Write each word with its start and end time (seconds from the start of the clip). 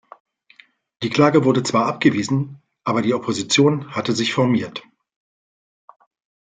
Die 1.03 1.11
Klage 1.11 1.43
wurde 1.45 1.61
zwar 1.61 1.85
abgewiesen, 1.85 2.59
aber 2.83 3.03
die 3.03 3.13
Opposition 3.13 3.93
hatte 3.95 4.13
sich 4.13 4.33
formiert. 4.33 4.81